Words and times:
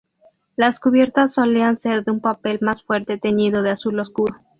Las 0.55 0.79
cubiertas 0.79 1.31
solían 1.35 1.77
ser 1.77 2.03
de 2.03 2.09
un 2.09 2.21
papel 2.21 2.57
más 2.61 2.81
fuerte 2.81 3.19
teñido 3.19 3.61
de 3.61 3.69
azul 3.69 3.99
oscuro. 3.99 4.33